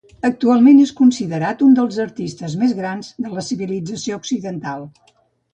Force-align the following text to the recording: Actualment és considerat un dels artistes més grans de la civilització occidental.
Actualment 0.27 0.79
és 0.83 0.93
considerat 1.01 1.61
un 1.67 1.75
dels 1.79 1.99
artistes 2.05 2.57
més 2.63 2.73
grans 2.81 3.13
de 3.27 3.35
la 3.37 3.47
civilització 3.51 4.21
occidental. 4.23 4.91